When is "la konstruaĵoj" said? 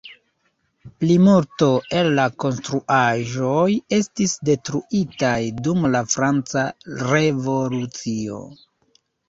2.19-3.67